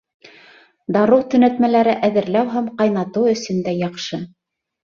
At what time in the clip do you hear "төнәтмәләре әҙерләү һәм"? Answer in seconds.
1.33-2.73